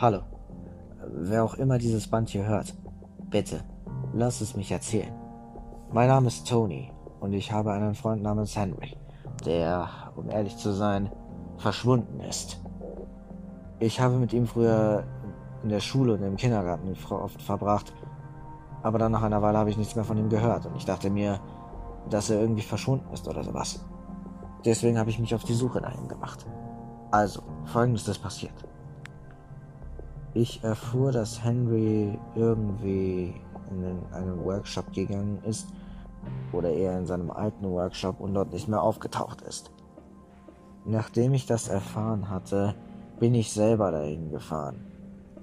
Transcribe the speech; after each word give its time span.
Hallo. 0.00 0.20
Wer 1.08 1.42
auch 1.42 1.54
immer 1.54 1.76
dieses 1.76 2.06
Band 2.06 2.28
hier 2.28 2.46
hört, 2.46 2.72
bitte, 3.30 3.64
lass 4.12 4.40
es 4.40 4.54
mich 4.54 4.70
erzählen. 4.70 5.12
Mein 5.90 6.06
Name 6.06 6.28
ist 6.28 6.46
Tony 6.46 6.92
und 7.18 7.32
ich 7.32 7.50
habe 7.50 7.72
einen 7.72 7.96
Freund 7.96 8.22
namens 8.22 8.56
Henry, 8.56 8.96
der, 9.44 9.88
um 10.14 10.30
ehrlich 10.30 10.56
zu 10.56 10.70
sein, 10.70 11.10
verschwunden 11.56 12.20
ist. 12.20 12.60
Ich 13.80 14.00
habe 14.00 14.18
mit 14.18 14.32
ihm 14.32 14.46
früher 14.46 15.02
in 15.64 15.70
der 15.70 15.80
Schule 15.80 16.14
und 16.14 16.22
im 16.22 16.36
Kindergarten 16.36 16.94
oft 17.10 17.42
verbracht, 17.42 17.92
aber 18.84 19.00
dann 19.00 19.10
nach 19.10 19.24
einer 19.24 19.42
Weile 19.42 19.58
habe 19.58 19.70
ich 19.70 19.78
nichts 19.78 19.96
mehr 19.96 20.04
von 20.04 20.16
ihm 20.16 20.28
gehört 20.28 20.64
und 20.64 20.76
ich 20.76 20.84
dachte 20.84 21.10
mir, 21.10 21.40
dass 22.08 22.30
er 22.30 22.40
irgendwie 22.40 22.62
verschwunden 22.62 23.12
ist 23.12 23.26
oder 23.26 23.42
sowas. 23.42 23.84
Deswegen 24.64 24.96
habe 24.96 25.10
ich 25.10 25.18
mich 25.18 25.34
auf 25.34 25.42
die 25.42 25.54
Suche 25.54 25.80
nach 25.80 25.98
ihm 25.98 26.06
gemacht. 26.06 26.46
Also, 27.10 27.42
folgendes 27.64 28.06
ist 28.06 28.22
passiert. 28.22 28.54
Ich 30.34 30.62
erfuhr, 30.62 31.10
dass 31.10 31.42
Henry 31.42 32.18
irgendwie 32.34 33.34
in 33.70 34.02
einen 34.12 34.44
Workshop 34.44 34.92
gegangen 34.92 35.42
ist 35.44 35.68
oder 36.52 36.70
eher 36.70 36.98
in 36.98 37.06
seinem 37.06 37.30
alten 37.30 37.70
Workshop 37.70 38.20
und 38.20 38.34
dort 38.34 38.52
nicht 38.52 38.68
mehr 38.68 38.82
aufgetaucht 38.82 39.40
ist. 39.42 39.70
Nachdem 40.84 41.34
ich 41.34 41.46
das 41.46 41.68
erfahren 41.68 42.28
hatte, 42.30 42.74
bin 43.18 43.34
ich 43.34 43.52
selber 43.52 43.90
dahin 43.90 44.30
gefahren, 44.30 44.84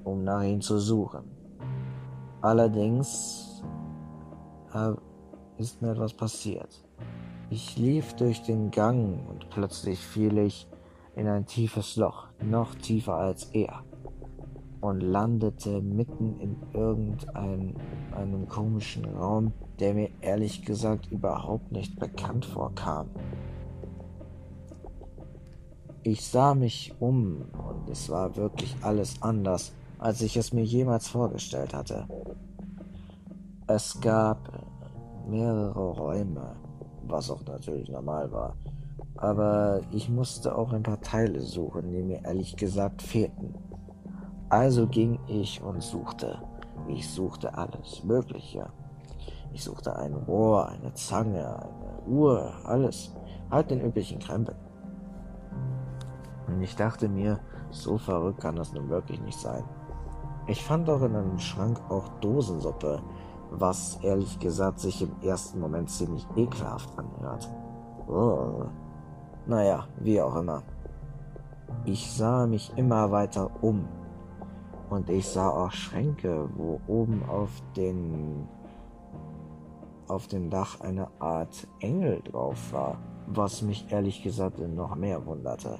um 0.03 0.23
nach 0.23 0.43
ihm 0.43 0.61
zu 0.61 0.79
suchen. 0.79 1.23
Allerdings 2.41 3.63
äh, 4.73 4.93
ist 5.57 5.81
mir 5.81 5.91
etwas 5.91 6.13
passiert. 6.13 6.83
Ich 7.49 7.77
lief 7.77 8.13
durch 8.13 8.43
den 8.43 8.71
Gang 8.71 9.27
und 9.29 9.49
plötzlich 9.49 9.99
fiel 9.99 10.37
ich 10.37 10.67
in 11.15 11.27
ein 11.27 11.45
tiefes 11.45 11.95
Loch, 11.95 12.27
noch 12.43 12.75
tiefer 12.75 13.15
als 13.15 13.45
er, 13.45 13.83
und 14.85 15.01
landete 15.01 15.81
mitten 15.81 16.39
in 16.39 16.55
irgendeinem 16.73 18.47
komischen 18.47 19.05
Raum, 19.05 19.51
der 19.79 19.93
mir 19.93 20.09
ehrlich 20.21 20.63
gesagt 20.63 21.11
überhaupt 21.11 21.71
nicht 21.71 21.99
bekannt 21.99 22.45
vorkam. 22.45 23.09
Ich 26.03 26.25
sah 26.25 26.53
mich 26.53 26.93
um 26.99 27.45
und 27.67 27.89
es 27.89 28.09
war 28.09 28.35
wirklich 28.35 28.75
alles 28.81 29.21
anders, 29.21 29.73
als 29.97 30.21
ich 30.21 30.37
es 30.37 30.53
mir 30.53 30.63
jemals 30.63 31.07
vorgestellt 31.07 31.73
hatte. 31.73 32.07
Es 33.67 33.99
gab 33.99 34.67
mehrere 35.27 35.89
Räume, 35.89 36.55
was 37.07 37.31
auch 37.31 37.43
natürlich 37.45 37.89
normal 37.89 38.31
war, 38.31 38.55
aber 39.17 39.81
ich 39.91 40.09
musste 40.09 40.55
auch 40.55 40.71
ein 40.73 40.83
paar 40.83 41.01
Teile 41.01 41.41
suchen, 41.41 41.91
die 41.91 42.03
mir 42.03 42.23
ehrlich 42.23 42.55
gesagt 42.55 43.01
fehlten. 43.01 43.55
Also 44.49 44.87
ging 44.87 45.19
ich 45.27 45.61
und 45.61 45.81
suchte. 45.81 46.39
Ich 46.87 47.09
suchte 47.09 47.57
alles 47.57 48.03
Mögliche. 48.03 48.67
Ich 49.53 49.63
suchte 49.63 49.95
ein 49.95 50.13
Rohr, 50.13 50.67
eine 50.67 50.93
Zange, 50.93 51.57
eine 51.57 52.01
Uhr, 52.07 52.53
alles. 52.63 53.15
Halt 53.49 53.71
den 53.71 53.81
üblichen 53.81 54.19
Krempel. 54.19 54.55
Und 56.47 56.61
ich 56.61 56.75
dachte 56.75 57.09
mir, 57.09 57.39
so 57.71 57.97
verrückt 57.97 58.41
kann 58.41 58.55
das 58.55 58.73
nun 58.73 58.89
wirklich 58.89 59.19
nicht 59.21 59.39
sein. 59.39 59.63
Ich 60.47 60.63
fand 60.63 60.89
auch 60.89 61.01
in 61.01 61.15
einem 61.15 61.39
Schrank 61.39 61.81
auch 61.89 62.07
Dosensuppe, 62.21 63.01
was 63.51 63.97
ehrlich 64.03 64.37
gesagt 64.39 64.79
sich 64.79 65.01
im 65.01 65.11
ersten 65.23 65.59
Moment 65.59 65.89
ziemlich 65.89 66.27
ekelhaft 66.35 66.89
anhört. 66.99 67.49
Oh. 68.07 68.65
Naja, 69.47 69.87
wie 69.99 70.21
auch 70.21 70.35
immer. 70.35 70.61
Ich 71.85 72.11
sah 72.11 72.45
mich 72.45 72.71
immer 72.75 73.11
weiter 73.11 73.49
um 73.61 73.87
und 74.89 75.09
ich 75.09 75.27
sah 75.27 75.49
auch 75.49 75.71
Schränke, 75.71 76.49
wo 76.55 76.79
oben 76.87 77.23
auf 77.27 77.51
den 77.75 78.47
auf 80.07 80.27
dem 80.27 80.51
Dach 80.51 80.81
eine 80.81 81.09
Art 81.19 81.67
Engel 81.79 82.21
drauf 82.21 82.71
war, 82.71 82.99
was 83.27 83.63
mich 83.63 83.91
ehrlich 83.91 84.21
gesagt 84.21 84.59
noch 84.59 84.95
mehr 84.95 85.25
wunderte. 85.25 85.79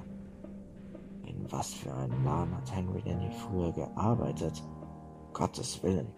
In 1.24 1.50
was 1.50 1.74
für 1.74 1.94
einem 1.94 2.24
Laden 2.24 2.56
hat 2.56 2.74
Henry 2.74 3.02
denn 3.02 3.20
hier 3.20 3.30
früher 3.30 3.72
gearbeitet? 3.72 4.62
Gottes 5.32 5.80
Willen. 5.82 6.08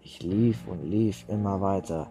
Ich 0.00 0.22
lief 0.22 0.66
und 0.66 0.82
lief 0.82 1.28
immer 1.28 1.60
weiter, 1.60 2.10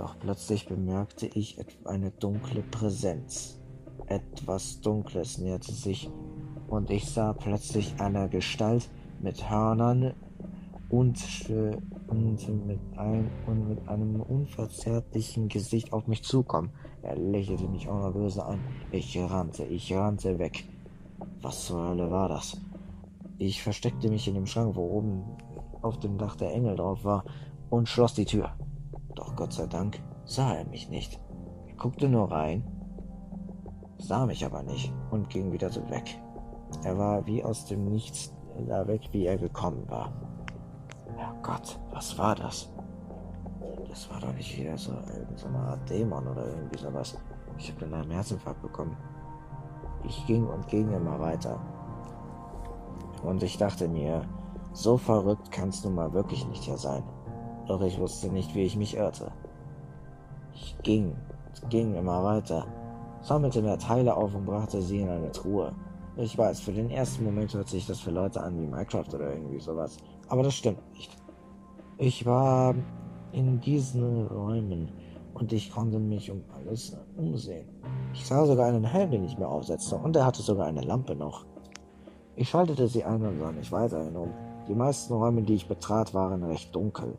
doch 0.00 0.18
plötzlich 0.18 0.66
bemerkte 0.66 1.26
ich 1.26 1.58
eine 1.84 2.10
dunkle 2.10 2.62
Präsenz. 2.62 3.60
Etwas 4.06 4.80
Dunkles 4.80 5.36
näherte 5.36 5.72
sich 5.72 6.10
und 6.70 6.88
ich 6.90 7.10
sah 7.10 7.32
plötzlich 7.32 8.00
eine 8.00 8.28
Gestalt 8.28 8.88
mit 9.20 9.50
Hörnern 9.50 10.14
und, 10.88 11.18
und, 12.06 12.66
mit 12.66 12.80
ein, 12.96 13.30
und 13.46 13.68
mit 13.68 13.88
einem 13.88 14.20
unverzerrlichen 14.20 15.48
Gesicht 15.48 15.92
auf 15.92 16.06
mich 16.06 16.22
zukommen. 16.22 16.70
Er 17.02 17.16
lächelte 17.16 17.68
mich 17.68 17.88
auch 17.88 18.00
noch 18.00 18.12
böse 18.12 18.44
an. 18.44 18.60
Ich 18.92 19.18
rannte, 19.18 19.64
ich 19.64 19.92
rannte 19.92 20.38
weg. 20.38 20.64
Was 21.42 21.66
zur 21.66 21.88
Hölle 21.88 22.10
war 22.10 22.28
das? 22.28 22.60
Ich 23.38 23.62
versteckte 23.62 24.08
mich 24.08 24.28
in 24.28 24.34
dem 24.34 24.46
Schrank, 24.46 24.76
wo 24.76 24.82
oben 24.82 25.24
auf 25.82 25.98
dem 25.98 26.18
Dach 26.18 26.36
der 26.36 26.52
Engel 26.52 26.76
drauf 26.76 27.04
war, 27.04 27.24
und 27.68 27.88
schloss 27.88 28.14
die 28.14 28.26
Tür. 28.26 28.50
Doch 29.16 29.34
Gott 29.34 29.52
sei 29.52 29.66
Dank 29.66 30.00
sah 30.24 30.54
er 30.54 30.66
mich 30.66 30.88
nicht. 30.88 31.20
Er 31.68 31.74
guckte 31.74 32.08
nur 32.08 32.30
rein, 32.30 32.64
sah 33.98 34.26
mich 34.26 34.44
aber 34.44 34.62
nicht 34.62 34.92
und 35.10 35.30
ging 35.30 35.52
wieder 35.52 35.70
so 35.70 35.88
weg. 35.90 36.20
Er 36.84 36.98
war 36.98 37.26
wie 37.26 37.44
aus 37.44 37.66
dem 37.66 37.86
Nichts 37.86 38.32
da 38.66 38.86
weg, 38.86 39.02
wie 39.12 39.26
er 39.26 39.38
gekommen 39.38 39.84
war. 39.88 40.12
Gott, 41.42 41.78
was 41.90 42.18
war 42.18 42.34
das? 42.34 42.70
Das 43.88 44.10
war 44.10 44.20
doch 44.20 44.32
nicht 44.34 44.56
wieder 44.58 44.76
so, 44.76 44.92
so 45.36 45.48
eine 45.48 45.58
Art 45.58 45.88
Dämon 45.88 46.26
oder 46.28 46.46
irgendwie 46.46 46.78
sowas. 46.78 47.18
Ich 47.58 47.72
habe 47.72 47.86
einen 47.86 48.10
Herzinfarkt 48.10 48.62
bekommen. 48.62 48.96
Ich 50.04 50.26
ging 50.26 50.46
und 50.46 50.68
ging 50.68 50.92
immer 50.92 51.18
weiter. 51.18 51.58
Und 53.22 53.42
ich 53.42 53.58
dachte 53.58 53.88
mir, 53.88 54.22
so 54.72 54.96
verrückt 54.96 55.50
kannst 55.50 55.84
du 55.84 55.90
mal 55.90 56.12
wirklich 56.12 56.46
nicht 56.46 56.64
hier 56.64 56.78
sein. 56.78 57.02
Doch 57.66 57.80
ich 57.82 57.98
wusste 57.98 58.28
nicht, 58.28 58.54
wie 58.54 58.62
ich 58.62 58.76
mich 58.76 58.96
irrte. 58.96 59.32
Ich 60.54 60.76
ging 60.82 61.16
und 61.62 61.70
ging 61.70 61.94
immer 61.94 62.22
weiter, 62.22 62.66
sammelte 63.22 63.62
mehr 63.62 63.78
Teile 63.78 64.16
auf 64.16 64.34
und 64.34 64.46
brachte 64.46 64.80
sie 64.82 65.00
in 65.00 65.08
eine 65.08 65.32
Truhe. 65.32 65.72
Ich 66.16 66.36
weiß, 66.36 66.60
für 66.60 66.72
den 66.72 66.90
ersten 66.90 67.24
Moment 67.24 67.54
hört 67.54 67.68
sich 67.68 67.86
das 67.86 68.00
für 68.00 68.10
Leute 68.10 68.42
an 68.42 68.60
wie 68.60 68.66
Minecraft 68.66 69.06
oder 69.14 69.32
irgendwie 69.32 69.60
sowas. 69.60 69.96
Aber 70.28 70.42
das 70.42 70.54
stimmt 70.54 70.80
nicht. 70.92 71.16
Ich 71.98 72.26
war 72.26 72.74
in 73.32 73.60
diesen 73.60 74.26
Räumen 74.26 74.90
und 75.34 75.52
ich 75.52 75.70
konnte 75.70 75.98
mich 75.98 76.30
um 76.30 76.42
alles 76.56 76.96
umsehen. 77.16 77.68
Ich 78.12 78.26
sah 78.26 78.44
sogar 78.44 78.66
einen 78.66 78.84
Helm, 78.84 79.12
den 79.12 79.24
ich 79.24 79.38
mir 79.38 79.48
aufsetzte, 79.48 79.96
und 79.96 80.16
er 80.16 80.26
hatte 80.26 80.42
sogar 80.42 80.66
eine 80.66 80.82
Lampe 80.82 81.14
noch. 81.14 81.46
Ich 82.36 82.48
schaltete 82.48 82.88
sie 82.88 83.04
ein 83.04 83.22
und 83.22 83.38
sah 83.38 83.52
mich 83.52 83.70
weiterhin 83.70 84.16
um. 84.16 84.32
Die 84.68 84.74
meisten 84.74 85.14
Räume, 85.14 85.42
die 85.42 85.54
ich 85.54 85.68
betrat, 85.68 86.12
waren 86.14 86.42
recht 86.42 86.74
dunkel. 86.74 87.18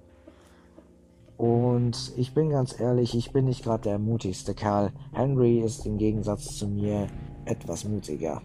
Und 1.38 2.14
ich 2.18 2.34
bin 2.34 2.50
ganz 2.50 2.80
ehrlich, 2.80 3.16
ich 3.16 3.32
bin 3.32 3.46
nicht 3.46 3.64
gerade 3.64 3.84
der 3.84 4.00
mutigste 4.00 4.54
Kerl. 4.54 4.92
Henry 5.12 5.60
ist 5.60 5.86
im 5.86 5.98
Gegensatz 5.98 6.58
zu 6.58 6.68
mir 6.68 7.08
etwas 7.46 7.84
mutiger. 7.84 8.42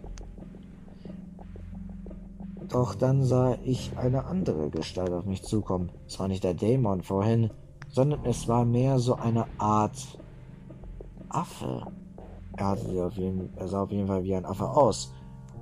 Doch 2.69 2.95
dann 2.95 3.23
sah 3.23 3.57
ich 3.65 3.97
eine 3.97 4.25
andere 4.25 4.71
Gestalt 4.71 5.13
auf 5.13 5.25
mich 5.25 5.43
zukommen. 5.43 5.91
Es 6.07 6.19
war 6.19 6.29
nicht 6.29 6.45
der 6.45 6.55
Dämon 6.55 7.03
vorhin, 7.03 7.51
sondern 7.89 8.25
es 8.25 8.49
war 8.49 8.65
mehr 8.65 8.99
so 8.99 9.15
eine 9.15 9.47
Art 9.59 10.19
Affe. 11.29 11.83
Er, 12.57 12.69
hatte 12.69 13.11
jeden, 13.17 13.57
er 13.57 13.69
sah 13.69 13.83
auf 13.83 13.91
jeden 13.91 14.07
Fall 14.07 14.25
wie 14.25 14.35
ein 14.35 14.47
Affe 14.47 14.69
aus, 14.69 15.13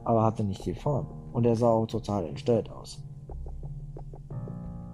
aber 0.04 0.22
hatte 0.22 0.44
nicht 0.44 0.64
die 0.64 0.74
Form. 0.74 1.06
Und 1.32 1.44
er 1.44 1.56
sah 1.56 1.68
auch 1.68 1.86
total 1.86 2.26
entstellt 2.26 2.70
aus. 2.70 3.02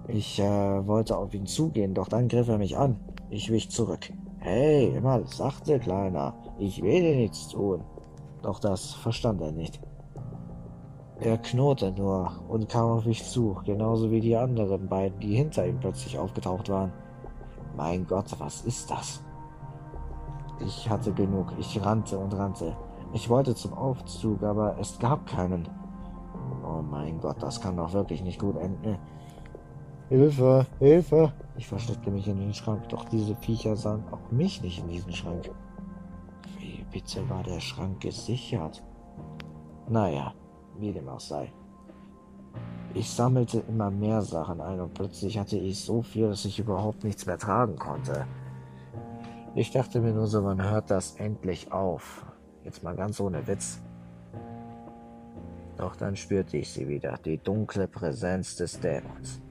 Ich 0.07 0.39
äh, 0.39 0.87
wollte 0.87 1.15
auf 1.15 1.33
ihn 1.33 1.45
zugehen, 1.45 1.93
doch 1.93 2.07
dann 2.07 2.27
griff 2.27 2.49
er 2.49 2.57
mich 2.57 2.77
an. 2.77 2.99
Ich 3.29 3.49
wich 3.51 3.69
zurück. 3.69 4.11
Hey, 4.39 4.95
immer 4.97 5.25
sachte, 5.25 5.79
Kleiner. 5.79 6.33
Ich 6.57 6.81
will 6.81 7.01
dir 7.01 7.15
nichts 7.15 7.47
tun. 7.49 7.83
Doch 8.41 8.59
das 8.59 8.93
verstand 8.95 9.39
er 9.41 9.51
nicht. 9.51 9.79
Er 11.21 11.37
knurrte 11.37 11.91
nur 11.91 12.31
und 12.49 12.67
kam 12.67 12.89
auf 12.89 13.05
mich 13.05 13.23
zu, 13.23 13.55
genauso 13.63 14.09
wie 14.09 14.21
die 14.21 14.35
anderen 14.35 14.87
beiden, 14.89 15.19
die 15.19 15.35
hinter 15.35 15.67
ihm 15.67 15.79
plötzlich 15.79 16.17
aufgetaucht 16.17 16.67
waren. 16.69 16.91
Mein 17.77 18.07
Gott, 18.07 18.25
was 18.39 18.63
ist 18.63 18.89
das? 18.89 19.23
Ich 20.65 20.89
hatte 20.89 21.13
genug. 21.13 21.53
Ich 21.59 21.79
rannte 21.85 22.17
und 22.17 22.35
rannte. 22.35 22.75
Ich 23.13 23.29
wollte 23.29 23.53
zum 23.53 23.75
Aufzug, 23.75 24.41
aber 24.41 24.79
es 24.79 24.97
gab 24.97 25.27
keinen. 25.27 25.69
Oh 26.65 26.81
mein 26.81 27.19
Gott, 27.21 27.37
das 27.39 27.61
kann 27.61 27.77
doch 27.77 27.93
wirklich 27.93 28.23
nicht 28.23 28.39
gut 28.39 28.57
enden. 28.57 28.97
Hilfe, 30.09 30.65
Hilfe! 30.79 31.33
Ich 31.55 31.67
versteckte 31.67 32.09
mich 32.09 32.27
in 32.27 32.39
den 32.39 32.53
Schrank, 32.55 32.89
doch 32.89 33.05
diese 33.05 33.35
Viecher 33.35 33.75
sahen 33.75 34.03
auch 34.11 34.31
mich 34.31 34.63
nicht 34.63 34.79
in 34.79 34.89
diesen 34.89 35.13
Schrank. 35.13 35.51
Wie 36.57 36.83
bitte 36.91 37.29
war 37.29 37.43
der 37.43 37.59
Schrank 37.59 38.01
gesichert? 38.01 38.81
Naja, 39.87 40.33
wie 40.79 40.93
dem 40.93 41.07
auch 41.09 41.19
sei. 41.19 41.51
Ich 42.93 43.09
sammelte 43.09 43.63
immer 43.69 43.89
mehr 43.89 44.21
Sachen 44.21 44.59
ein 44.59 44.79
und 44.79 44.93
plötzlich 44.93 45.39
hatte 45.39 45.57
ich 45.57 45.79
so 45.79 46.01
viel, 46.01 46.27
dass 46.27 46.43
ich 46.45 46.59
überhaupt 46.59 47.03
nichts 47.03 47.25
mehr 47.25 47.37
tragen 47.37 47.77
konnte. 47.77 48.25
Ich 49.55 49.71
dachte 49.71 50.01
mir 50.01 50.13
nur 50.13 50.27
so, 50.27 50.43
wann 50.43 50.61
hört 50.61 50.91
das 50.91 51.15
endlich 51.15 51.71
auf? 51.71 52.25
Jetzt 52.63 52.83
mal 52.83 52.95
ganz 52.95 53.19
ohne 53.19 53.47
Witz. 53.47 53.81
Doch 55.77 55.95
dann 55.95 56.15
spürte 56.15 56.57
ich 56.57 56.71
sie 56.71 56.87
wieder, 56.87 57.17
die 57.23 57.37
dunkle 57.37 57.87
Präsenz 57.87 58.55
des 58.55 58.79
Dämons. 58.79 59.41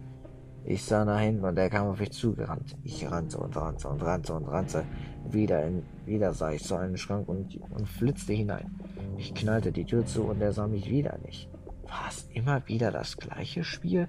Ich 0.65 0.85
sah 0.85 1.05
nach 1.05 1.21
hinten 1.21 1.45
und 1.45 1.59
er 1.59 1.71
kam 1.71 1.89
auf 1.89 1.99
mich 1.99 2.13
zugerannt. 2.13 2.77
Ich 2.85 3.11
rannte 3.11 3.39
und 3.39 3.57
rannte 3.57 3.89
und 3.89 4.03
rannte 4.03 4.35
und 4.35 4.45
rannte. 4.47 4.85
Wieder, 5.33 5.65
in, 5.65 5.83
wieder 6.07 6.33
sah 6.33 6.53
ich 6.53 6.63
so 6.63 6.77
einen 6.77 6.97
Schrank 6.97 7.29
und, 7.29 7.59
und 7.71 7.89
flitzte 7.89 8.33
hinein. 8.33 8.71
Ich 9.17 9.35
knallte 9.35 9.73
die 9.73 9.85
Tür 9.85 10.05
zu 10.07 10.25
und 10.25 10.41
er 10.41 10.53
sah 10.53 10.67
mich 10.67 10.91
wieder 10.91 11.19
nicht. 11.25 11.49
War 11.85 12.09
es 12.09 12.29
immer 12.33 12.67
wieder 12.69 12.91
das 12.91 13.17
gleiche 13.17 13.65
Spiel? 13.65 14.09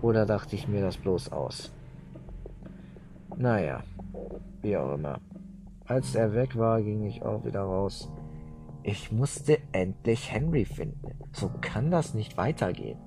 Oder 0.00 0.26
dachte 0.26 0.56
ich 0.56 0.66
mir 0.68 0.80
das 0.80 0.96
bloß 0.96 1.32
aus? 1.32 1.72
Naja, 3.36 3.82
wie 4.60 4.76
auch 4.76 4.94
immer. 4.94 5.20
Als 5.86 6.14
er 6.14 6.34
weg 6.34 6.56
war, 6.56 6.82
ging 6.82 7.04
ich 7.04 7.22
auch 7.22 7.44
wieder 7.44 7.62
raus. 7.62 8.10
Ich 8.82 9.12
musste 9.12 9.58
endlich 9.72 10.32
Henry 10.32 10.64
finden. 10.64 11.12
So 11.32 11.50
kann 11.60 11.90
das 11.90 12.14
nicht 12.14 12.36
weitergehen. 12.36 12.98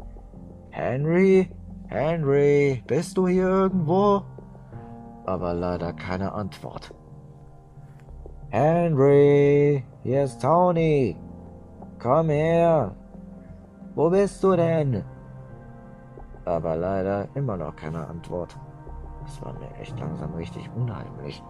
Henry? 0.70 1.50
Henry, 1.88 2.84
bist 2.88 3.18
du 3.18 3.28
hier 3.28 3.48
irgendwo? 3.48 4.24
Aber 5.26 5.54
leider 5.54 5.94
keine 5.94 6.32
Antwort. 6.32 6.94
Henry, 8.58 9.84
hier 10.04 10.24
ist 10.24 10.42
Tony. 10.42 11.18
Komm 12.00 12.30
her. 12.30 12.96
Wo 13.96 14.10
bist 14.10 14.42
du 14.42 14.56
denn? 14.56 15.04
Aber 16.46 16.78
leider 16.78 17.28
immer 17.36 17.58
noch 17.58 17.76
keine 17.76 18.08
Antwort. 18.08 18.58
Das 19.26 19.42
war 19.42 19.52
mir 19.60 19.76
echt 19.82 20.00
langsam 20.00 20.34
richtig 20.36 20.70
unheimlich. 20.74 21.44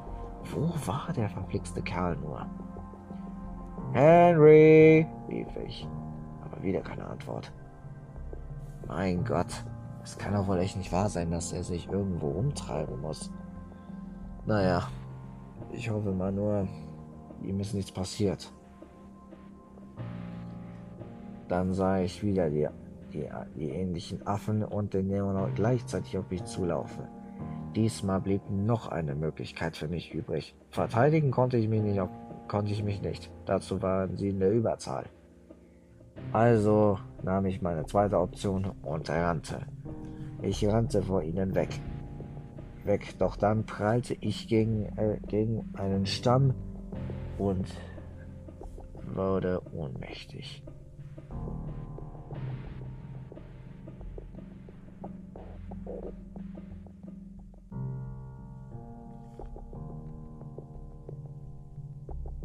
Wo 0.46 0.62
war 0.88 1.14
der 1.16 1.30
verflixte 1.30 1.84
Kerl 1.84 2.16
nur? 2.16 2.44
Henry, 3.94 5.06
rief 5.30 5.56
ich. 5.64 5.88
Aber 6.44 6.64
wieder 6.64 6.82
keine 6.82 7.06
Antwort. 7.06 7.52
Mein 8.88 9.24
Gott, 9.24 9.64
es 10.04 10.18
kann 10.18 10.34
doch 10.34 10.48
wohl 10.48 10.58
echt 10.58 10.76
nicht 10.76 10.92
wahr 10.92 11.10
sein, 11.10 11.30
dass 11.30 11.54
er 11.54 11.64
sich 11.64 11.88
irgendwo 11.88 12.30
umtreiben 12.30 13.00
muss. 13.00 13.32
Naja, 14.48 14.88
ich 15.72 15.88
hoffe 15.92 16.12
mal 16.12 16.32
nur, 16.32 16.68
ihm 17.44 17.60
ist 17.60 17.74
nichts 17.74 17.92
passiert. 17.92 18.52
Dann 21.48 21.74
sah 21.74 22.00
ich 22.00 22.24
wieder 22.24 22.50
die, 22.50 22.68
die, 23.14 23.28
die 23.56 23.70
ähnlichen 23.70 24.26
Affen 24.26 24.64
und 24.64 24.94
den 24.94 25.08
Neonau 25.08 25.50
gleichzeitig 25.54 26.18
auf 26.18 26.30
mich 26.30 26.44
zulaufen. 26.46 27.06
Diesmal 27.76 28.22
blieb 28.22 28.42
noch 28.50 28.88
eine 28.88 29.16
Möglichkeit 29.16 29.76
für 29.76 29.88
mich 29.88 30.14
übrig. 30.14 30.56
Verteidigen 30.70 31.32
konnte 31.32 31.58
ich 31.58 31.68
mich 31.68 31.82
nicht, 31.82 32.02
konnte 32.48 32.72
ich 32.72 32.84
mich 32.84 33.02
nicht. 33.02 33.32
Dazu 33.46 33.82
waren 33.82 34.16
sie 34.16 34.30
in 34.30 34.40
der 34.40 34.52
Überzahl. 34.52 35.06
Also 36.32 36.98
nahm 37.22 37.46
ich 37.46 37.62
meine 37.62 37.86
zweite 37.86 38.20
Option 38.20 38.72
und 38.82 39.10
rannte. 39.10 39.60
Ich 40.42 40.66
rannte 40.66 41.02
vor 41.02 41.22
ihnen 41.22 41.54
weg. 41.54 41.70
Weg, 42.86 43.18
doch 43.20 43.36
dann 43.36 43.66
prallte 43.66 44.16
ich 44.20 44.48
gegen, 44.48 44.86
äh, 44.98 45.20
gegen 45.28 45.74
einen 45.74 46.06
Stamm 46.06 46.54
und 47.38 47.68
wurde 49.14 49.62
ohnmächtig. 49.74 50.64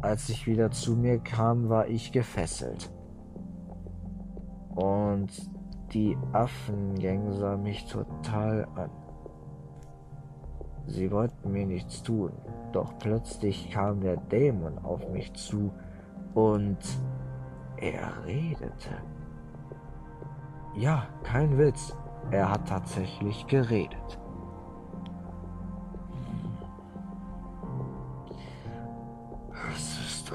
Als 0.01 0.29
ich 0.29 0.47
wieder 0.47 0.71
zu 0.71 0.95
mir 0.95 1.19
kam, 1.19 1.69
war 1.69 1.87
ich 1.87 2.11
gefesselt. 2.11 2.91
Und 4.75 5.29
die 5.93 6.17
Affengang 6.31 7.33
sah 7.33 7.55
mich 7.55 7.85
total 7.85 8.65
an. 8.75 9.00
Sie 10.87 11.11
wollten 11.11 11.51
mir 11.51 11.65
nichts 11.65 12.03
tun, 12.03 12.31
doch 12.71 12.97
plötzlich 12.99 13.69
kam 13.71 14.01
der 14.01 14.17
Dämon 14.17 14.77
auf 14.79 15.07
mich 15.09 15.33
zu 15.33 15.71
und 16.33 16.79
er 17.77 18.25
redete. 18.25 18.97
Ja, 20.75 21.07
kein 21.23 21.57
Witz, 21.57 21.95
er 22.31 22.51
hat 22.51 22.67
tatsächlich 22.67 23.47
geredet. 23.47 24.21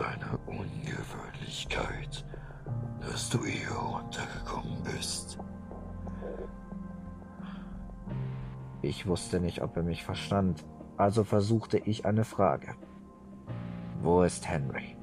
eine 0.00 0.38
Ungewöhnlichkeit, 0.46 2.24
dass 3.00 3.30
du 3.30 3.44
hier 3.44 3.70
runtergekommen 3.70 4.82
bist. 4.84 5.38
Ich 8.88 9.04
wusste 9.04 9.40
nicht, 9.40 9.62
ob 9.62 9.76
er 9.76 9.82
mich 9.82 10.04
verstand, 10.04 10.64
also 10.96 11.24
versuchte 11.24 11.76
ich 11.76 12.06
eine 12.06 12.24
Frage. 12.24 12.76
Wo 14.00 14.22
ist 14.22 14.48
Henry? 14.48 14.96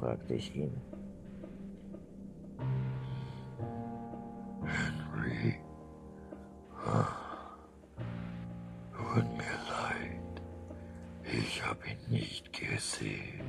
fragte 0.00 0.34
ich 0.34 0.56
ihn. 0.56 0.72
Henry? 4.64 5.54
Tut 8.92 9.36
mir 9.36 9.58
leid, 9.70 10.42
ich 11.22 11.64
habe 11.64 11.78
ihn 11.86 12.10
nicht 12.10 12.52
gesehen. 12.52 13.40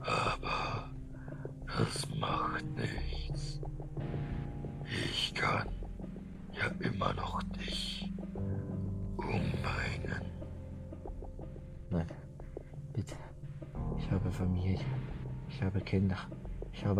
Aber 0.00 0.90
das 1.78 2.09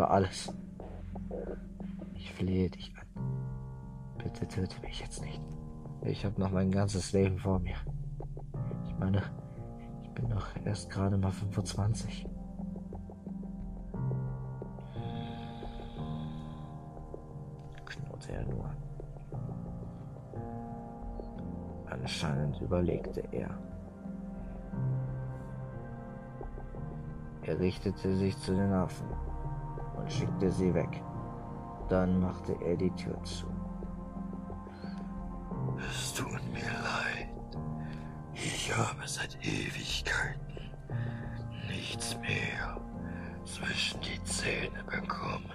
Habe 0.00 0.12
alles. 0.12 0.50
Ich 2.14 2.32
flehe 2.32 2.70
dich 2.70 2.90
an. 2.96 3.06
Bitte 4.16 4.48
töte 4.48 4.80
mich 4.80 4.98
jetzt 4.98 5.22
nicht. 5.22 5.42
Ich 6.00 6.24
habe 6.24 6.40
noch 6.40 6.50
mein 6.50 6.70
ganzes 6.70 7.12
Leben 7.12 7.38
vor 7.38 7.58
mir. 7.58 7.76
Ich 8.86 8.98
meine, 8.98 9.22
ich 10.02 10.08
bin 10.12 10.28
noch 10.28 10.46
erst 10.64 10.88
gerade 10.88 11.18
mal 11.18 11.30
25. 11.30 12.26
er 18.28 18.44
nur. 18.44 18.70
Anscheinend 21.90 22.60
überlegte 22.60 23.22
er. 23.32 23.50
Er 27.42 27.58
richtete 27.58 28.16
sich 28.16 28.38
zu 28.38 28.54
den 28.54 28.72
Affen 28.72 29.29
schickte 30.10 30.50
sie 30.50 30.74
weg. 30.74 31.02
Dann 31.88 32.20
machte 32.20 32.56
er 32.64 32.76
die 32.76 32.90
Tür 32.90 33.22
zu. 33.24 33.46
Es 35.78 36.14
tut 36.14 36.42
mir 36.52 36.70
leid. 36.82 37.28
Ich 38.34 38.76
habe 38.76 39.06
seit 39.06 39.36
Ewigkeiten 39.44 40.70
nichts 41.68 42.16
mehr 42.18 42.80
zwischen 43.44 44.00
die 44.00 44.22
Zähne 44.24 44.82
bekommen. 44.84 45.50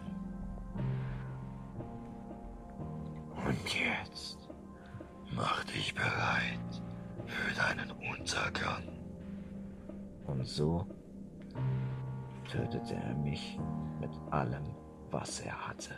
Und 3.47 3.75
jetzt 3.75 4.49
mach 5.35 5.63
dich 5.65 5.93
bereit 5.93 6.83
für 7.25 7.55
deinen 7.55 7.91
Untergang. 8.11 8.83
Und 10.25 10.45
so 10.45 10.87
tötete 12.45 12.95
er 12.95 13.15
mich 13.15 13.59
mit 13.99 14.11
allem, 14.31 14.63
was 15.11 15.39
er 15.41 15.67
hatte. 15.67 15.95